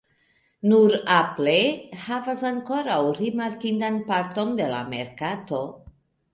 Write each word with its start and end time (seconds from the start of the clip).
Nur 0.69 0.95
Apple 1.15 1.53
havas 2.07 2.43
ankoraŭ 2.51 2.97
rimarkindan 3.21 4.03
parton 4.11 4.59
de 4.65 4.75
la 4.77 4.85
merkato. 4.97 5.65